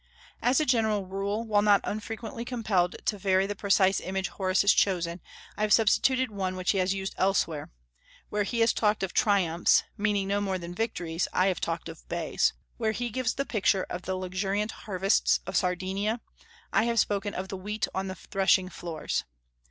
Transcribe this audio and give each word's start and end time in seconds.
As 0.41 0.59
a 0.59 0.65
general 0.65 1.05
rule, 1.05 1.45
while 1.45 1.61
not 1.61 1.79
unfrequently 1.83 2.43
compelled 2.43 2.95
to 3.05 3.19
vary 3.19 3.45
the 3.45 3.53
precise 3.53 3.99
image 3.99 4.29
Horace 4.29 4.63
has 4.63 4.73
chosen, 4.73 5.21
I 5.55 5.61
have 5.61 5.71
substituted 5.71 6.31
one 6.31 6.55
which 6.55 6.71
he 6.71 6.79
has 6.79 6.95
used 6.95 7.13
elsewhere; 7.19 7.69
where 8.29 8.41
he 8.41 8.61
has 8.61 8.73
talked 8.73 9.03
of 9.03 9.13
triumphs, 9.13 9.83
meaning 9.99 10.27
no 10.27 10.41
more 10.41 10.57
than 10.57 10.73
victories, 10.73 11.27
I 11.33 11.49
have 11.49 11.61
talked 11.61 11.87
of 11.87 12.09
bays; 12.09 12.51
where 12.77 12.93
he 12.93 13.11
gives 13.11 13.35
the 13.35 13.45
picture 13.45 13.83
of 13.91 14.01
the 14.01 14.15
luxuriant 14.15 14.71
harvests 14.71 15.39
of 15.45 15.55
Sardinia, 15.55 16.19
I 16.73 16.85
have 16.85 16.99
spoken 16.99 17.35
of 17.35 17.49
the 17.49 17.57
wheat 17.57 17.87
on 17.93 18.07
the 18.07 18.15
threshing 18.15 18.69
floors. 18.69 19.23